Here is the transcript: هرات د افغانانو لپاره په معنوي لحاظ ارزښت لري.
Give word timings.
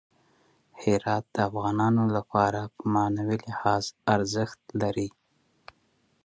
هرات 0.81 1.25
د 1.35 1.37
افغانانو 1.49 2.03
لپاره 2.15 2.61
په 2.75 2.83
معنوي 2.95 3.37
لحاظ 3.47 3.83
ارزښت 4.13 4.59
لري. 4.81 5.09